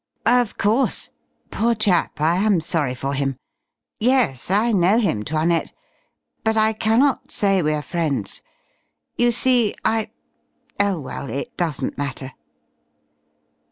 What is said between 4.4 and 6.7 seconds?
I know him, 'Toinette. But